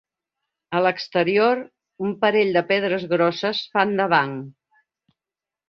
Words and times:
A 0.79 0.79
l'exterior, 0.85 1.61
un 2.09 2.15
parell 2.25 2.51
de 2.57 2.65
pedres 2.73 3.07
grosses 3.13 3.63
fan 3.77 3.95
de 4.03 4.11
banc. 4.17 4.35